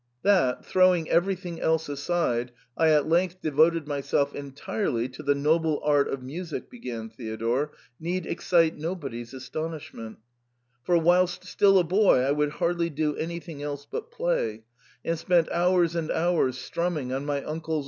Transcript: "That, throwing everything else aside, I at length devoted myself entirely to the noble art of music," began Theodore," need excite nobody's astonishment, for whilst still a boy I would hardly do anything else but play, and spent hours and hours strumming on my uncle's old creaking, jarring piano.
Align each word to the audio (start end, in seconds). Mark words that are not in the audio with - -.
"That, 0.23 0.65
throwing 0.65 1.07
everything 1.11 1.61
else 1.61 1.87
aside, 1.87 2.53
I 2.75 2.89
at 2.89 3.07
length 3.07 3.39
devoted 3.39 3.87
myself 3.87 4.33
entirely 4.33 5.07
to 5.09 5.21
the 5.21 5.35
noble 5.35 5.79
art 5.85 6.07
of 6.07 6.23
music," 6.23 6.71
began 6.71 7.07
Theodore," 7.11 7.73
need 8.09 8.25
excite 8.25 8.75
nobody's 8.79 9.31
astonishment, 9.31 10.17
for 10.81 10.97
whilst 10.97 11.45
still 11.45 11.77
a 11.77 11.83
boy 11.83 12.21
I 12.21 12.31
would 12.31 12.53
hardly 12.53 12.89
do 12.89 13.15
anything 13.15 13.61
else 13.61 13.85
but 13.85 14.09
play, 14.09 14.63
and 15.05 15.19
spent 15.19 15.51
hours 15.51 15.95
and 15.95 16.09
hours 16.09 16.57
strumming 16.57 17.13
on 17.13 17.23
my 17.27 17.35
uncle's 17.35 17.35
old 17.35 17.35
creaking, 17.53 17.61
jarring 17.61 17.61
piano. 17.73 17.79